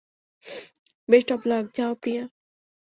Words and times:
Best 1.09 1.29
of 1.31 1.41
luck, 1.45 1.65
যাও 1.73 1.91
প্রিয়া। 2.01 2.23